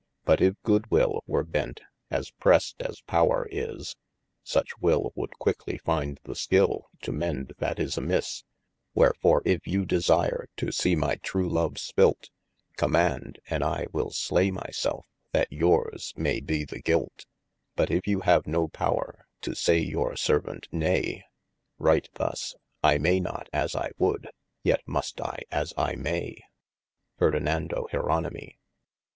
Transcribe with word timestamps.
But 0.25 0.41
if 0.41 0.55
good 0.63 0.89
will 0.89 1.23
were 1.27 1.43
bent 1.43 1.79
as 2.09 2.31
prest 2.31 2.81
as 2.81 3.01
power 3.01 3.47
is, 3.51 3.95
Such 4.41 4.79
will 4.79 5.11
would 5.13 5.29
quicklie 5.39 5.77
find 5.79 6.19
the 6.23 6.33
skil 6.33 6.87
to 7.03 7.11
mende 7.11 7.53
that 7.59 7.79
is 7.79 7.99
a 7.99 8.01
misse. 8.01 8.43
Wherefore 8.95 9.43
if 9.45 9.67
you 9.67 9.85
desire 9.85 10.47
to 10.57 10.71
see 10.71 10.95
my 10.95 11.17
true 11.17 11.47
love 11.47 11.77
spilt, 11.77 12.31
Commaund 12.79 13.37
and 13.47 13.63
I 13.63 13.85
will 13.93 14.09
slea 14.09 14.51
my 14.51 14.71
selfe, 14.71 15.05
that 15.33 15.51
yours 15.53 16.15
male 16.17 16.41
be 16.41 16.65
the 16.65 16.81
gilt, 16.81 17.27
But 17.75 17.91
if 17.91 18.07
you 18.07 18.21
have 18.21 18.47
no 18.47 18.69
power 18.69 19.27
to 19.41 19.51
saie 19.53 19.85
your 19.87 20.13
servaunt 20.13 20.65
naie, 20.71 21.21
Write 21.77 22.09
thus: 22.15 22.55
I 22.81 22.97
maie 22.97 23.19
not 23.19 23.49
as 23.53 23.75
I 23.75 23.91
would, 23.99 24.31
yet 24.63 24.81
must 24.87 25.21
I 25.21 25.43
as 25.51 25.75
I 25.77 25.93
maie. 25.93 26.41
Ferdinando. 27.19 27.85
Jeronimy. 27.91 28.57